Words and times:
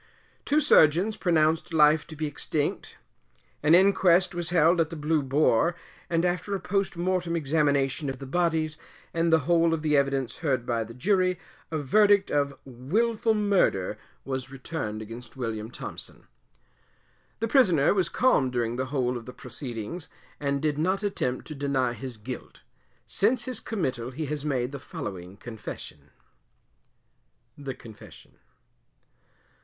Two 0.45 0.59
surgeons 0.59 1.15
pronounced 1.15 1.73
life 1.75 2.07
to 2.07 2.15
be 2.15 2.25
extinct. 2.25 2.97
An 3.61 3.75
inquest 3.75 4.33
was 4.33 4.49
held 4.49 4.81
at 4.81 4.89
the 4.89 4.95
Blue 4.95 5.21
Boar, 5.21 5.75
and 6.09 6.25
after 6.25 6.55
a 6.55 6.59
post 6.59 6.97
mortem 6.97 7.35
examination 7.35 8.09
of 8.09 8.17
the 8.17 8.25
bodies, 8.25 8.77
and 9.13 9.31
the 9.31 9.41
whole 9.41 9.75
of 9.75 9.83
the 9.83 9.95
Evidence 9.95 10.37
heard 10.37 10.65
by 10.65 10.83
the 10.83 10.95
Jury, 10.95 11.37
a 11.69 11.77
Verdict 11.77 12.31
of 12.31 12.57
Wilful 12.65 13.35
Murder 13.35 13.95
was 14.25 14.49
returned 14.49 15.03
against 15.03 15.37
William 15.37 15.69
Thompson. 15.69 16.25
The 17.39 17.47
Prisoner 17.47 17.93
was 17.93 18.09
calm 18.09 18.49
during 18.49 18.77
the 18.77 18.87
whole 18.87 19.17
of 19.17 19.27
the 19.27 19.33
proceedings, 19.33 20.09
and 20.39 20.63
did 20.63 20.79
not 20.79 21.03
attempt 21.03 21.45
to 21.45 21.53
deny 21.53 21.93
his 21.93 22.17
guilt. 22.17 22.61
Since 23.05 23.43
his 23.45 23.59
committal 23.59 24.09
he 24.09 24.25
has 24.25 24.43
made 24.43 24.71
the 24.71 24.79
following 24.79 25.37
Confession. 25.37 26.09
THE 27.55 27.75
CONFESSION. 27.75 28.39